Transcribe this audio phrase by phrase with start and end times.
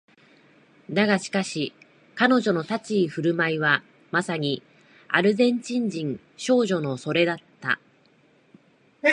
[0.89, 1.73] だがしかし
[2.15, 4.63] 彼女の立ち居振る舞いはまさに
[5.09, 7.79] アルゼンチン人少女のそれだった